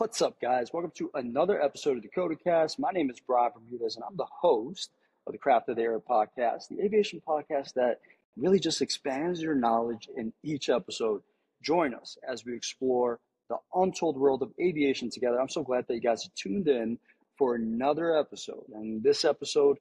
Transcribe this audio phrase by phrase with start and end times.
[0.00, 0.72] What's up, guys?
[0.72, 2.78] Welcome to another episode of Dakota Cast.
[2.78, 4.92] My name is Brian Bermudez, and I'm the host
[5.26, 8.00] of the Craft of the Air podcast, the aviation podcast that
[8.34, 11.20] really just expands your knowledge in each episode.
[11.62, 15.38] Join us as we explore the untold world of aviation together.
[15.38, 16.98] I'm so glad that you guys tuned in
[17.36, 18.64] for another episode.
[18.72, 19.76] And this episode,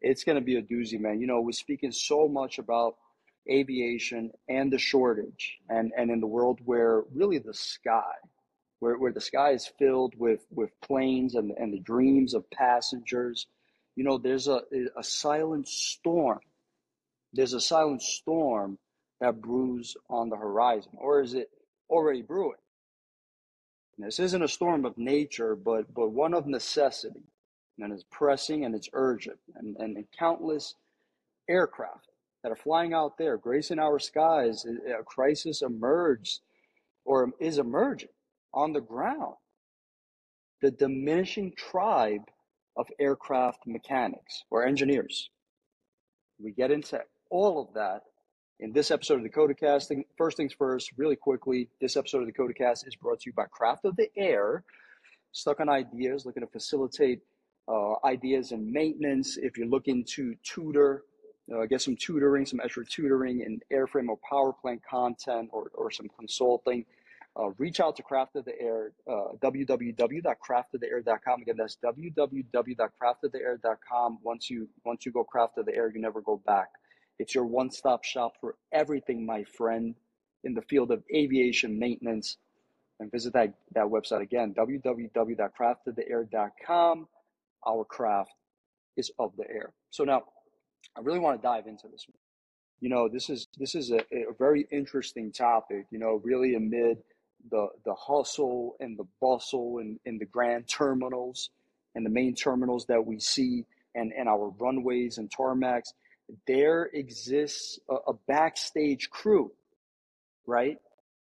[0.00, 1.20] it's going to be a doozy, man.
[1.20, 2.96] You know, we're speaking so much about
[3.48, 8.14] aviation and the shortage, and, and in the world where really the sky,
[8.80, 13.46] where, where the sky is filled with, with planes and, and the dreams of passengers.
[13.94, 14.62] You know, there's a,
[14.96, 16.40] a silent storm.
[17.32, 18.78] There's a silent storm
[19.20, 21.50] that brews on the horizon, or is it
[21.88, 22.56] already brewing?
[23.98, 27.22] This isn't a storm of nature, but, but one of necessity.
[27.78, 29.38] And it's pressing and it's urgent.
[29.56, 30.74] And, and, and countless
[31.48, 32.08] aircraft
[32.42, 36.40] that are flying out there, gracing our skies, a crisis emerged
[37.04, 38.08] or is emerging
[38.52, 39.34] on the ground.
[40.62, 42.24] The diminishing tribe
[42.76, 45.30] of aircraft mechanics or engineers.
[46.38, 48.02] We get into all of that
[48.58, 50.04] in this episode of Dakota Casting.
[50.16, 53.44] First things first, really quickly, this episode of Dakota Cast is brought to you by
[53.50, 54.64] Craft of the Air.
[55.32, 57.20] Stuck on ideas, looking to facilitate
[57.68, 59.36] uh, ideas and maintenance.
[59.36, 61.04] If you're looking to tutor,
[61.54, 65.90] uh, get some tutoring, some extra tutoring in airframe or power plant content or, or
[65.90, 66.84] some consulting,
[67.38, 71.42] uh, reach out to Craft of the Air, uh, www.craftoftheair.com.
[71.42, 74.18] Again, that's www.craftoftheair.com.
[74.22, 76.70] Once you once you go Craft of the Air, you never go back.
[77.18, 79.94] It's your one-stop shop for everything, my friend,
[80.42, 82.38] in the field of aviation maintenance.
[82.98, 87.08] And visit that, that website again, www.craftoftheair.com.
[87.66, 88.32] Our craft
[88.96, 89.74] is of the air.
[89.90, 90.22] So now,
[90.96, 92.16] I really want to dive into this one.
[92.80, 95.86] You know, this is this is a, a very interesting topic.
[95.90, 96.98] You know, really amid
[97.50, 101.50] the the hustle and the bustle in, in the grand terminals
[101.94, 105.92] and the main terminals that we see and, and our runways and tarmacs,
[106.46, 109.50] there exists a, a backstage crew,
[110.46, 110.78] right?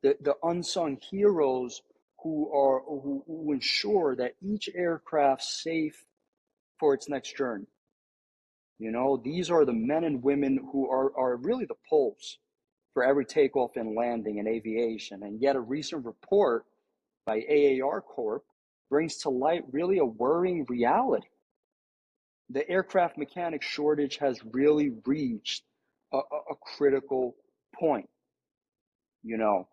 [0.02, 1.82] The the unsung heroes
[2.22, 6.04] who are who, who ensure that each aircraft safe
[6.78, 7.66] for its next journey.
[8.78, 12.38] You know, these are the men and women who are, are really the pulse
[12.94, 15.22] for every takeoff and landing in aviation.
[15.22, 16.64] And yet, a recent report
[17.26, 18.44] by AAR Corp
[18.90, 21.28] brings to light really a worrying reality.
[22.50, 25.62] The aircraft mechanic shortage has really reached
[26.12, 27.34] a, a, a critical
[27.74, 28.08] point.
[29.22, 29.68] You know,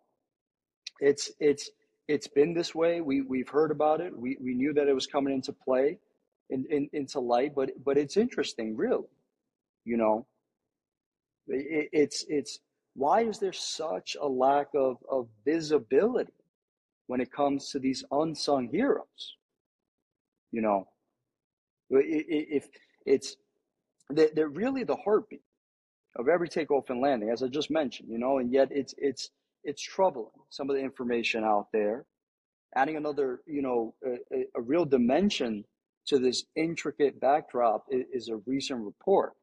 [1.00, 1.70] it's it's
[2.08, 3.02] it's been this way.
[3.02, 4.18] We we've heard about it.
[4.18, 5.98] We we knew that it was coming into play,
[6.50, 7.54] in, in into light.
[7.56, 9.08] But but it's interesting, really.
[9.86, 10.28] You know,
[11.48, 12.60] it, it's it's
[13.00, 16.34] why is there such a lack of, of visibility
[17.08, 19.38] when it comes to these unsung heroes?
[20.52, 20.88] You know,
[21.90, 22.68] if
[23.06, 23.38] it's
[24.10, 25.44] they're really the heartbeat
[26.18, 29.30] of every takeoff and landing, as I just mentioned, you know, and yet it's it's
[29.64, 32.06] it's troubling some of the information out there.
[32.76, 35.64] Adding another, you know, a, a real dimension
[36.08, 39.34] to this intricate backdrop is, is a recent report,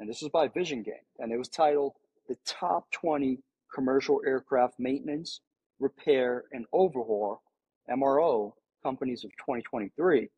[0.00, 1.92] and this was by VisionGain, and it was titled
[2.28, 3.38] the top 20
[3.74, 5.40] commercial aircraft maintenance,
[5.78, 7.42] repair, and overhaul
[7.90, 8.52] MRO
[8.82, 10.20] companies of 2023.
[10.20, 10.28] In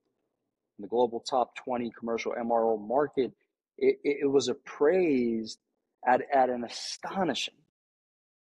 [0.78, 3.32] the global top 20 commercial MRO market,
[3.78, 5.58] it, it was appraised
[6.06, 7.54] at, at an astonishing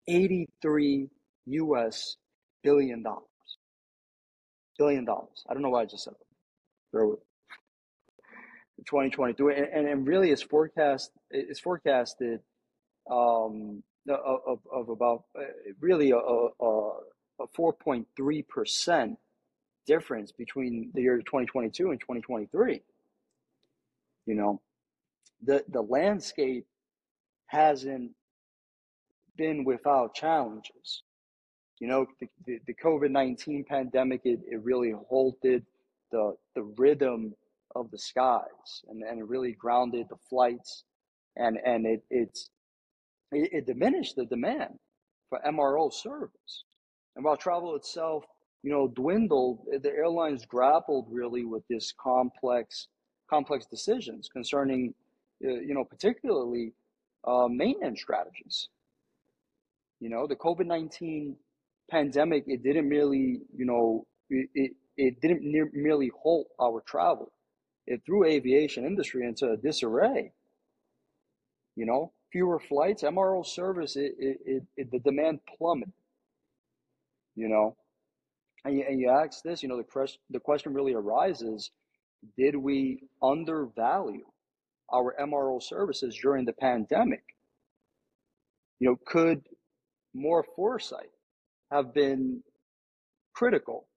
[0.07, 1.09] 83
[1.45, 2.17] US
[2.63, 3.23] billion dollars.
[4.77, 5.43] Billion dollars.
[5.49, 6.97] I don't know why I just said that.
[6.97, 7.19] Bear with
[8.85, 12.39] 2023 and, and, and really it's forecast it's forecasted
[13.09, 15.43] um, of, of about uh,
[15.79, 16.49] really a, a,
[17.39, 19.17] a 4.3%
[19.85, 22.81] difference between the year 2022 and 2023.
[24.25, 24.61] You know,
[25.43, 26.65] the, the landscape
[27.47, 28.11] hasn't
[29.35, 31.03] been without challenges.
[31.79, 35.65] You know, the, the, the COVID 19 pandemic, it, it really halted
[36.11, 37.33] the, the rhythm
[37.75, 40.83] of the skies and, and it really grounded the flights
[41.35, 42.49] and, and it, it's
[43.31, 44.77] it, it diminished the demand
[45.29, 46.63] for MRO service.
[47.15, 48.25] And while travel itself,
[48.63, 52.87] you know, dwindled, the airlines grappled really with this complex,
[53.29, 54.93] complex decisions concerning,
[55.45, 56.73] uh, you know, particularly
[57.25, 58.69] uh, maintenance strategies.
[59.99, 61.35] You know, the COVID nineteen
[61.89, 65.41] pandemic, it didn't merely, you know, it, it, didn't
[65.73, 67.31] merely halt our travel.
[67.87, 70.31] It threw aviation industry into disarray.
[71.75, 75.93] You know, fewer flights, MRO service, it, it, it, the demand plummeted.
[77.35, 77.77] You know,
[78.65, 81.71] And you, and you ask this, you know, the, quest, the question really arises
[82.37, 84.25] did we undervalue
[84.93, 87.23] our MRO services during the pandemic?
[88.79, 89.43] You know, could
[90.13, 91.11] more foresight
[91.71, 92.43] have been
[93.35, 93.87] critical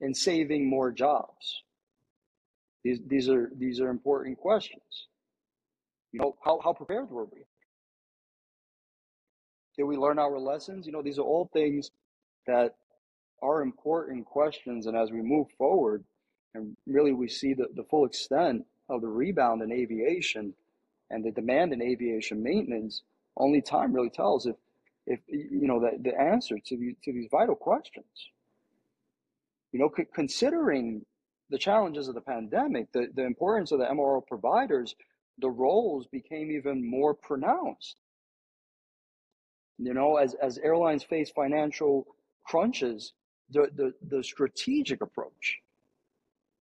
[0.00, 1.62] in saving more jobs?
[2.84, 5.08] These, these are these are important questions.
[6.12, 7.42] You know, how, how prepared were we?
[9.76, 10.86] Did we learn our lessons?
[10.86, 11.90] You know, these are all things
[12.46, 12.74] that
[13.42, 14.86] are important questions.
[14.86, 16.04] And as we move forward,
[16.54, 20.54] and really we see the, the full extent of the rebound in aviation
[21.10, 23.02] and the demand in aviation maintenance,
[23.36, 24.56] only time really tells if,
[25.06, 28.30] if you know, the, the answer to, the, to these vital questions.
[29.72, 31.04] You know, c- considering
[31.50, 34.96] the challenges of the pandemic, the, the importance of the MRO providers,
[35.38, 37.96] the roles became even more pronounced.
[39.78, 42.06] You know, as, as airlines face financial
[42.44, 43.12] crunches,
[43.50, 45.58] the, the, the strategic approach,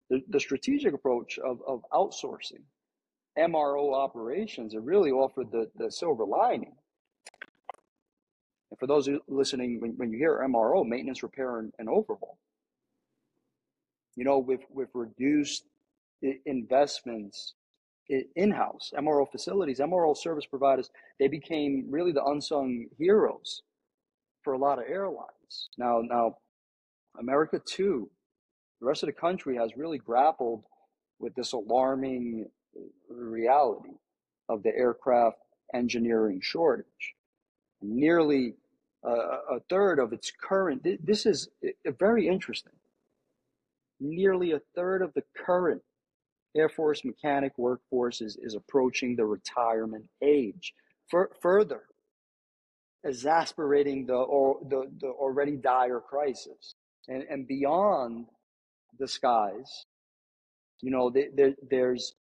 [0.09, 2.61] the, the strategic approach of, of outsourcing
[3.37, 6.73] MRO operations, it really offered the, the silver lining.
[8.71, 12.37] And for those listening, when, when you hear MRO, maintenance, repair, and, and overhaul,
[14.15, 15.65] you know, with, with reduced
[16.45, 17.53] investments
[18.09, 23.61] in-house MRO facilities, MRO service providers, they became really the unsung heroes
[24.43, 25.69] for a lot of airlines.
[25.77, 26.37] Now, now,
[27.19, 28.09] America too,
[28.79, 30.63] the rest of the country has really grappled
[31.19, 32.45] with this alarming
[33.09, 33.97] reality
[34.49, 35.37] of the aircraft
[35.73, 37.15] engineering shortage.
[37.81, 38.55] Nearly
[39.03, 41.49] uh, a third of its current, this is
[41.99, 42.73] very interesting.
[43.99, 45.81] Nearly a third of the current
[46.55, 50.73] Air Force mechanic workforce is, is approaching the retirement age.
[51.09, 51.83] For, further,
[53.03, 56.75] exasperating the, or, the, the already dire crisis.
[57.07, 58.25] And, and beyond
[58.97, 59.85] the skies,
[60.81, 62.13] you know, there, there's,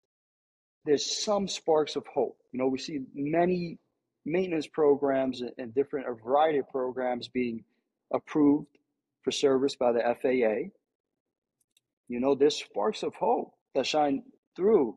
[0.85, 2.37] there's some sparks of hope.
[2.53, 3.79] You know, we see many
[4.27, 7.65] maintenance programs and different, a variety of programs being
[8.13, 8.67] approved
[9.23, 10.71] for service by the FAA.
[12.09, 14.23] You know, there's sparks of hope that shine
[14.57, 14.97] through,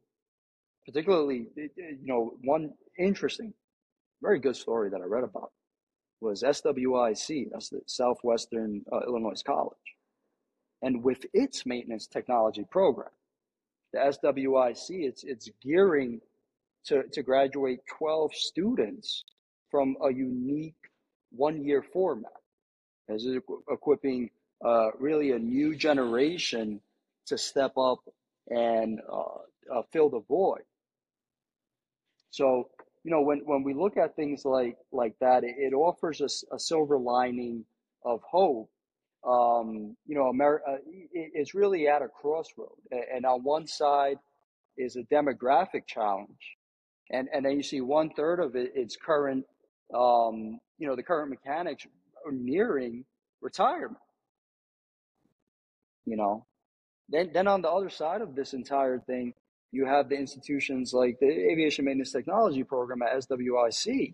[0.86, 3.54] particularly, you know, one interesting,
[4.22, 5.52] very good story that I read about
[6.22, 9.78] was SWIC, that's the Southwestern uh, Illinois College.
[10.82, 13.10] And with its maintenance technology program,
[13.94, 16.22] the SWIC, it's, it's gearing
[16.86, 19.24] to, to graduate 12 students
[19.70, 20.76] from a unique
[21.32, 22.32] one year format.
[23.10, 23.26] As
[23.72, 24.30] equipping
[24.64, 26.82] uh, really a new generation
[27.28, 28.00] to step up
[28.50, 30.64] and uh, uh, fill the void.
[32.30, 32.70] So
[33.04, 36.44] you know when, when we look at things like like that, it, it offers us
[36.52, 37.66] a silver lining
[38.04, 38.70] of hope.
[39.28, 40.78] Um, you know, America uh,
[41.14, 44.18] is really at a crossroad, and on one side
[44.78, 46.58] is a demographic challenge,
[47.12, 49.44] and and then you see one third of it its current,
[49.94, 51.86] um, you know, the current mechanics
[52.26, 53.04] are nearing
[53.42, 53.98] retirement.
[56.06, 56.46] You know,
[57.10, 59.34] then, then on the other side of this entire thing,
[59.72, 64.14] you have the institutions like the Aviation Maintenance Technology Program at SWIC.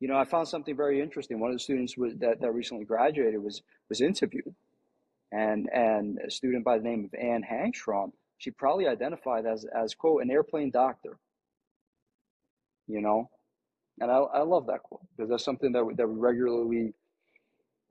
[0.00, 1.38] You know, I found something very interesting.
[1.38, 4.54] One of the students that, that recently graduated was was interviewed,
[5.30, 9.94] and and a student by the name of Anne Hangstrom, she probably identified as as
[9.94, 11.18] quote an airplane doctor.
[12.86, 13.28] You know,
[14.00, 16.94] and I, I love that quote because that's something that we, that we regularly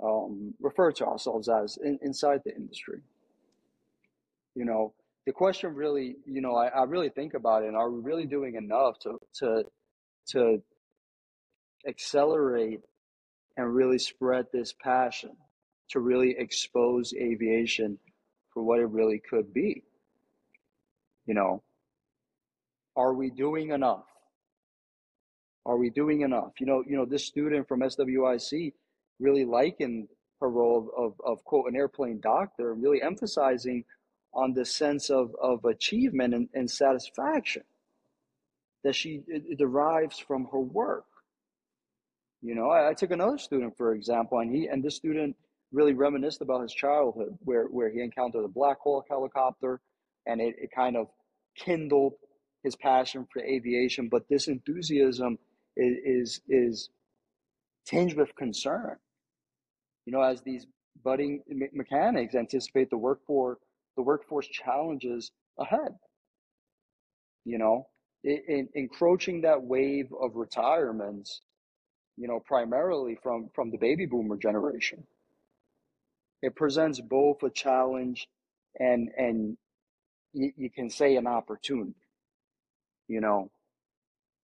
[0.03, 3.01] um, refer to ourselves as in, inside the industry.
[4.55, 4.93] You know,
[5.25, 8.25] the question really, you know, I, I really think about it, and are we really
[8.25, 9.63] doing enough to to
[10.29, 10.61] to
[11.87, 12.81] accelerate
[13.57, 15.31] and really spread this passion
[15.89, 17.97] to really expose aviation
[18.53, 19.83] for what it really could be?
[21.25, 21.63] You know,
[22.95, 24.05] are we doing enough?
[25.65, 26.53] Are we doing enough?
[26.59, 28.73] You know, you know, this student from SWIC
[29.19, 30.07] really likened
[30.41, 33.83] her role of, of, of quote an airplane doctor, really emphasizing
[34.33, 37.63] on the sense of, of achievement and, and satisfaction
[38.83, 39.21] that she
[39.57, 41.05] derives from her work.
[42.41, 45.36] You know, I, I, took another student, for example, and he and this student
[45.71, 49.81] really reminisced about his childhood where, where he encountered a Black Hawk helicopter
[50.25, 51.07] and it, it kind of
[51.57, 52.13] kindled
[52.63, 54.07] his passion for aviation.
[54.09, 55.38] But this enthusiasm
[55.75, 56.89] is, is, is
[57.86, 58.95] tinged with concern.
[60.05, 60.65] You know, as these
[61.03, 61.41] budding
[61.74, 63.59] mechanics anticipate the workforce
[63.99, 65.29] the workforce challenges
[65.59, 65.93] ahead.
[67.43, 67.87] You know,
[68.23, 71.41] in, encroaching that wave of retirements,
[72.15, 75.03] you know, primarily from from the baby boomer generation.
[76.41, 78.25] It presents both a challenge
[78.79, 79.57] and and
[80.31, 82.07] you, you can say an opportunity.
[83.09, 83.51] You know,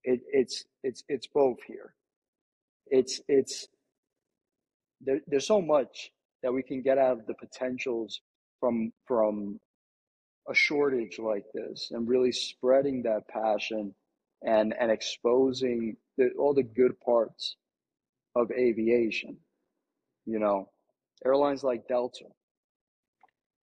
[0.04, 1.94] it, it's it's it's both here.
[2.88, 3.70] It's it's
[5.00, 6.12] there, there's so much
[6.44, 8.20] that we can get out of the potentials
[8.66, 9.60] from from
[10.50, 13.94] a shortage like this and really spreading that passion
[14.42, 17.58] and and exposing the, all the good parts
[18.36, 19.38] of aviation
[20.26, 20.70] you know?
[21.24, 22.26] Airlines like delta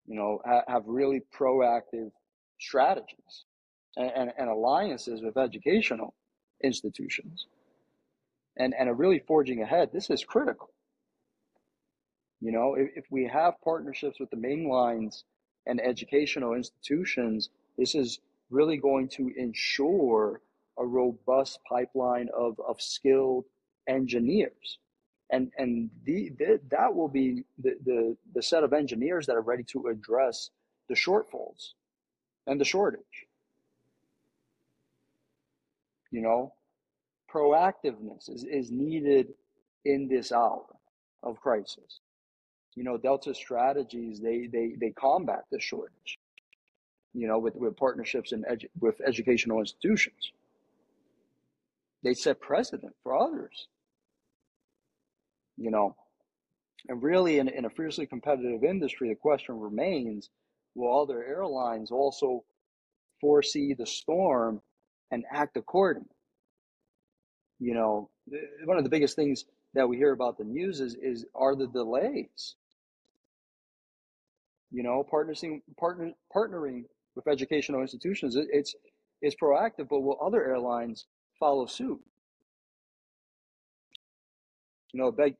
[0.05, 2.11] you know ha- have really proactive
[2.59, 3.45] strategies
[3.97, 6.13] and, and, and alliances with educational
[6.63, 7.47] institutions.
[8.55, 9.89] And and are really forging ahead.
[9.93, 10.70] This is critical
[12.41, 15.23] you know if, if we have partnerships with the main lines
[15.65, 18.19] and educational institutions, this is
[18.49, 20.41] really going to ensure
[20.77, 23.45] a robust pipeline of, of skilled
[23.87, 24.79] engineers.
[25.29, 29.41] And, and the, the, that will be the, the, the set of engineers that are
[29.41, 30.49] ready to address
[30.89, 31.73] the shortfalls
[32.47, 33.27] and the shortage.
[36.11, 36.53] You know,
[37.33, 39.27] proactiveness is, is needed
[39.85, 40.65] in this hour
[41.23, 42.01] of crisis
[42.75, 46.19] you know, Delta strategies, they, they, they combat this shortage,
[47.13, 50.31] you know, with, with partnerships and edu- with educational institutions.
[52.03, 53.67] They set precedent for others,
[55.57, 55.95] you know.
[56.87, 60.29] And really, in, in a fiercely competitive industry, the question remains
[60.73, 62.43] will other airlines also
[63.19, 64.61] foresee the storm
[65.11, 66.09] and act accordingly?
[67.59, 68.09] You know,
[68.65, 71.67] one of the biggest things that we hear about the news is, is are the
[71.67, 72.55] delays
[74.71, 76.83] you know partnering partner, partnering
[77.15, 78.35] with educational institutions.
[78.35, 78.75] It, it's
[79.21, 81.05] it's proactive but will other airlines
[81.39, 81.99] follow suit?
[84.93, 85.35] You know beg,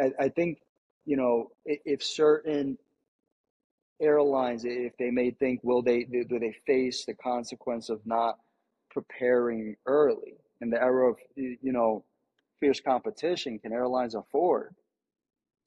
[0.00, 0.58] I, I think
[1.04, 2.78] you know if certain
[4.00, 8.38] airlines if they may think will they do they face the consequence of not
[8.90, 12.04] preparing early in the era of you know
[12.60, 14.74] fierce competition can airlines afford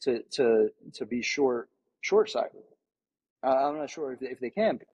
[0.02, 1.70] to to to be short
[2.02, 2.64] short sighted
[3.44, 4.86] uh, I'm not sure if they, if they can be.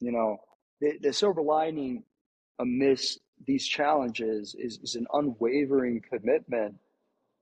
[0.00, 0.38] You know,
[0.80, 2.04] the, the silver lining
[2.58, 6.76] amidst these challenges is, is an unwavering commitment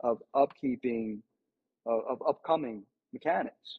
[0.03, 1.21] of upkeeping
[1.87, 3.79] of, of upcoming mechanics.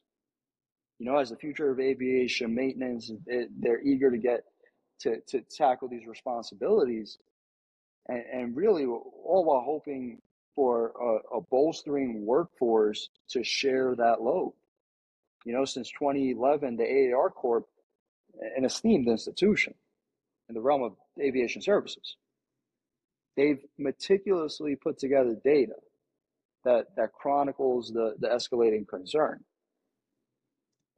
[0.98, 4.44] You know, as the future of aviation maintenance, it, they're eager to get
[5.00, 7.18] to, to tackle these responsibilities,
[8.08, 10.20] and, and really all while hoping
[10.54, 14.52] for a, a bolstering workforce to share that load.
[15.44, 17.66] You know, since 2011, the AAR Corp,
[18.56, 19.74] an esteemed institution
[20.48, 22.16] in the realm of aviation services,
[23.36, 25.74] they've meticulously put together data
[26.64, 29.42] that, that chronicles the, the escalating concern.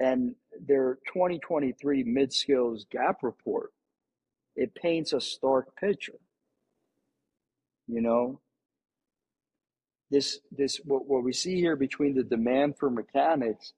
[0.01, 0.35] And
[0.67, 3.71] their 2023 mid-skills gap report,
[4.57, 6.19] it paints a stark picture.
[7.87, 8.41] You know,
[10.11, 13.73] this this what, what we see here between the demand for mechanics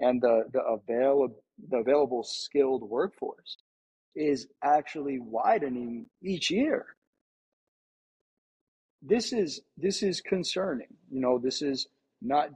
[0.00, 1.28] and the the avail
[1.68, 3.56] the available skilled workforce
[4.14, 6.86] is actually widening each year.
[9.02, 10.88] This is this is concerning.
[11.10, 11.88] You know, this is
[12.22, 12.50] not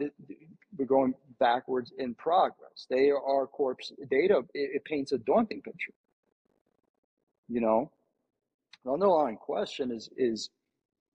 [0.77, 2.87] we're going backwards in progress.
[2.93, 4.43] AAR Corp's data.
[4.55, 5.93] It, it paints a daunting picture.
[7.49, 7.91] You know,
[8.85, 10.51] the underlying question is is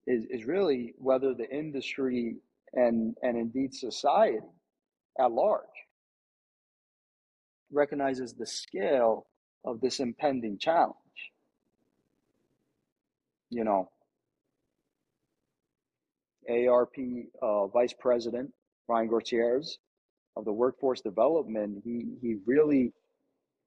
[0.08, 2.38] is is really whether the industry
[2.74, 4.40] and and indeed society
[5.20, 5.66] at large
[7.72, 9.26] recognizes the scale
[9.66, 10.96] of this impending challenge.
[13.50, 13.90] You know,
[16.50, 16.96] ARP
[17.42, 18.52] uh, Vice President
[18.88, 19.78] Ryan Gutierrez
[20.36, 22.94] of the Workforce Development, he, he really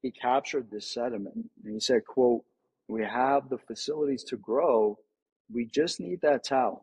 [0.02, 2.44] he captured this sentiment and he said, quote,
[2.88, 4.98] we have the facilities to grow.
[5.50, 6.82] We just need that talent,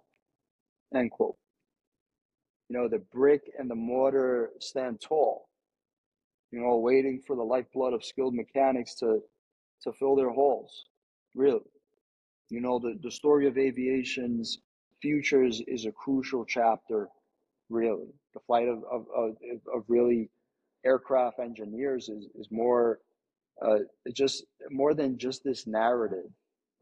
[0.96, 1.36] end quote.
[2.68, 5.50] You know, the brick and the mortar stand tall
[6.52, 9.22] you know, waiting for the lifeblood of skilled mechanics to
[9.84, 10.86] to fill their holes.
[11.34, 11.72] Really,
[12.50, 14.60] you know, the the story of aviation's
[15.02, 17.08] futures is a crucial chapter.
[17.70, 19.36] Really, the flight of of of,
[19.74, 20.30] of really
[20.86, 23.00] aircraft engineers is is more
[23.66, 23.80] uh,
[24.14, 26.30] just more than just this narrative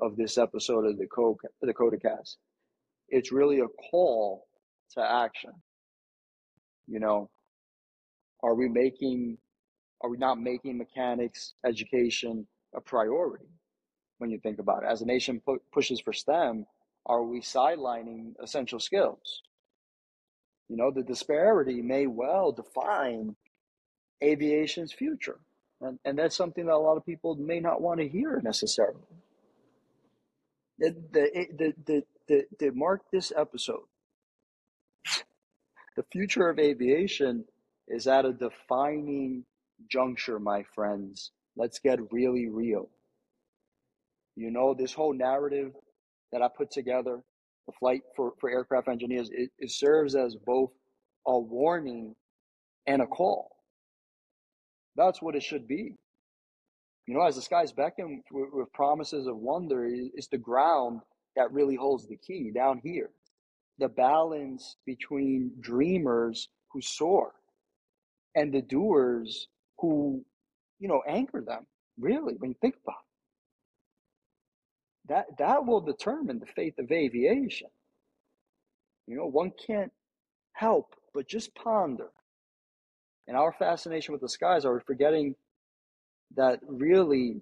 [0.01, 2.38] of this episode of the code the CotAcasT.
[3.09, 4.45] It's really a call
[4.95, 5.51] to action.
[6.88, 7.29] You know,
[8.41, 9.38] are we making
[10.01, 13.49] are we not making mechanics education a priority
[14.17, 14.89] when you think about it?
[14.89, 16.65] As a nation pu- pushes for STEM,
[17.05, 19.41] are we sidelining essential skills?
[20.69, 23.35] You know, the disparity may well define
[24.23, 25.39] aviation's future.
[25.81, 28.99] And, and that's something that a lot of people may not want to hear necessarily.
[30.77, 33.83] The, the, eh, the, the, the, the mark this episode.
[35.95, 37.45] The future of aviation
[37.87, 39.43] is at a defining
[39.88, 41.31] juncture, my friends.
[41.55, 42.89] Let's get really real.
[44.36, 45.74] You know, this whole narrative
[46.31, 47.19] that I put together,
[47.65, 50.71] the flight for, for aircraft engineers, it, it serves as both
[51.27, 52.15] a warning
[52.88, 53.55] and a call.
[54.95, 55.95] That's what it should be.
[57.07, 61.01] You know, as the skies beckon with, with promises of wonder, it's the ground
[61.36, 63.09] that really holds the key down here.
[63.79, 67.33] The balance between dreamers who soar
[68.36, 69.48] and the doers
[69.79, 70.24] who,
[70.79, 71.65] you know, anchor them.
[72.00, 72.95] Really, when you think about
[75.07, 77.67] it, that that will determine the fate of aviation.
[79.07, 79.91] You know, one can't
[80.53, 82.09] help but just ponder.
[83.27, 85.36] In our fascination with the skies, are we forgetting
[86.36, 87.41] that really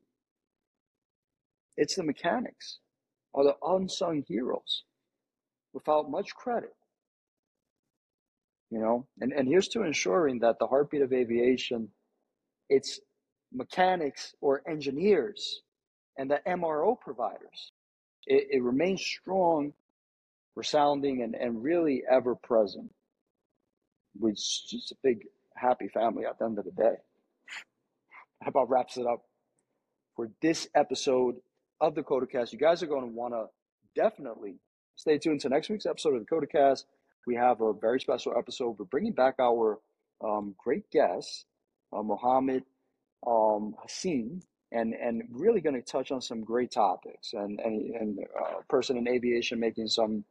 [1.76, 2.80] it's the mechanics
[3.34, 4.84] or the unsung heroes
[5.74, 6.74] without much credit?
[8.70, 11.90] You know, and, and here's to ensuring that the heartbeat of aviation,
[12.70, 13.00] it's
[13.54, 15.62] mechanics or engineers
[16.18, 17.72] and the MRO providers.
[18.26, 19.74] It, it remains strong,
[20.56, 22.92] resounding, and, and really ever present.
[24.20, 26.96] Which just a big happy family at the end of the day.
[28.42, 29.24] How about wraps it up
[30.16, 31.36] for this episode
[31.80, 32.54] of the CotAcasT?
[32.54, 33.46] You guys are going to want to
[33.96, 34.56] definitely
[34.96, 36.84] stay tuned to next week's episode of the CotAcasT.
[37.26, 38.78] We have a very special episode.
[38.80, 39.80] We're bringing back our
[40.24, 41.46] um, great guest,
[41.94, 42.64] uh, Mohammed
[43.26, 44.42] um, Hassan,
[44.72, 47.34] and and really going to touch on some great topics.
[47.34, 50.24] And and and uh, person in aviation making some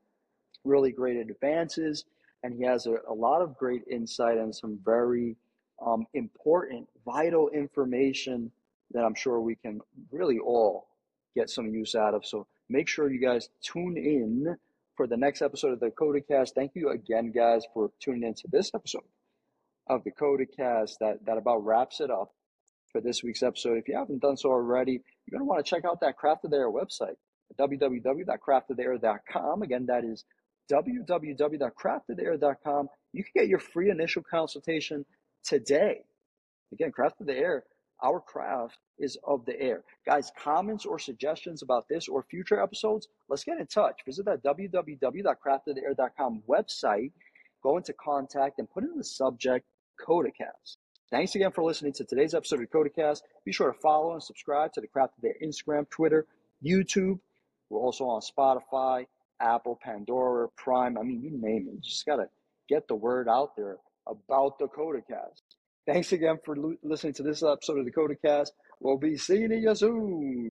[0.65, 2.05] really great advances
[2.43, 5.37] and he has a, a lot of great insight and some very
[5.85, 8.51] um, important vital information
[8.91, 9.80] that i'm sure we can
[10.11, 10.89] really all
[11.37, 12.26] get some use out of.
[12.26, 14.57] So make sure you guys tune in
[14.97, 16.54] for the next episode of the CotAcasT.
[16.54, 19.04] Thank you again, guys, for tuning in to this episode
[19.89, 22.33] of the CotAcasT that, that about wraps it up
[22.91, 23.79] for this week's episode.
[23.79, 26.45] If you haven't done so already, you're going to want to check out that craft
[26.45, 27.17] Crafted Air website,
[27.59, 29.63] www.craftoftheair.com.
[29.63, 30.25] Again, that is
[30.73, 32.89] www.craftoftheair.com.
[33.13, 35.07] You can get your free initial consultation
[35.45, 36.01] today.
[36.73, 37.63] Again, Crafted Air,
[38.03, 39.85] our craft is of the air.
[40.07, 44.01] Guys, comments or suggestions about this or future episodes, let's get in touch.
[44.05, 47.13] Visit that www.craftoftheair.com website,
[47.63, 49.65] go into contact, and put in the subject
[49.97, 50.76] CotAcasT.
[51.11, 53.23] Thanks again for listening to today's episode of CotAcasT.
[53.45, 56.26] Be sure to follow and subscribe to the Crafted Air Instagram, Twitter,
[56.65, 57.21] YouTube.
[57.71, 59.06] We're also on Spotify,
[59.41, 60.99] Apple, Pandora, Prime.
[60.99, 61.75] I mean, you name it.
[61.75, 62.28] You just got to
[62.69, 63.76] get the word out there
[64.09, 65.43] about the CotAcasT.
[65.87, 68.50] Thanks again for listening to this episode of the CotAcasT.
[68.80, 70.45] We'll be seeing you soon.